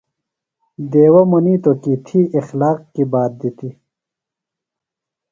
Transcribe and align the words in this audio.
دیوہ 0.91 1.21
منیتو 1.31 1.73
کی 1.81 1.93
تھی 2.05 2.19
اخلاق 2.39 2.77
کیۡ 2.93 3.07
بات 3.11 3.31
دِتیۡ۔ 3.39 3.75